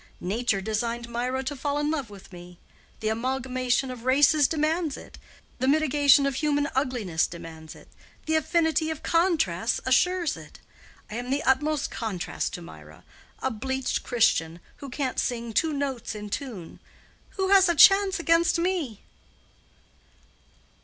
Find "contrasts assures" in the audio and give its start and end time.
9.03-10.35